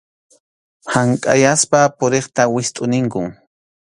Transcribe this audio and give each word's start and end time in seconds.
Hank’ayaspa 0.93 1.79
puriqta 1.97 2.43
wistʼu 2.53 2.83
ninkum. 2.91 3.27